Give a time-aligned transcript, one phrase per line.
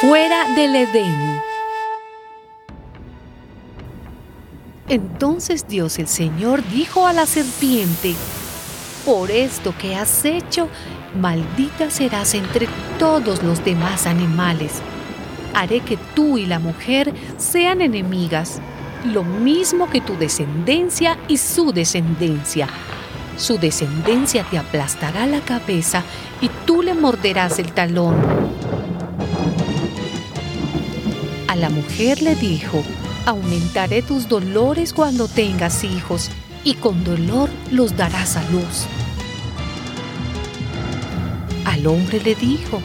[0.00, 1.40] del Edén.
[4.88, 8.14] Entonces Dios el Señor dijo a la serpiente,
[9.04, 10.68] por esto que has hecho,
[11.20, 12.68] maldita serás entre
[13.00, 14.74] todos los demás animales.
[15.52, 18.60] Haré que tú y la mujer sean enemigas,
[19.04, 22.68] lo mismo que tu descendencia y su descendencia.
[23.36, 26.04] Su descendencia te aplastará la cabeza
[26.40, 28.57] y tú le morderás el talón.
[31.58, 32.82] La mujer le dijo,
[33.26, 36.30] aumentaré tus dolores cuando tengas hijos
[36.64, 38.86] y con dolor los darás a luz.
[41.64, 42.80] Al hombre le dijo,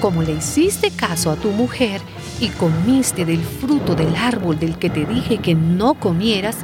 [0.00, 2.00] como le hiciste caso a tu mujer
[2.40, 6.56] y comiste del fruto del árbol del que te dije que no comieras,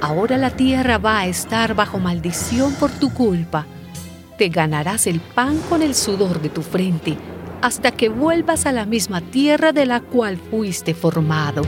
[0.00, 3.66] ahora la tierra va a estar bajo maldición por tu culpa.
[4.38, 7.16] Te ganarás el pan con el sudor de tu frente
[7.62, 11.62] hasta que vuelvas a la misma tierra de la cual fuiste formado.